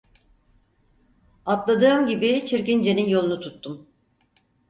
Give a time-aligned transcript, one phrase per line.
[1.45, 3.87] Atladığım gibi Çirkince'nin yolunu tuttum.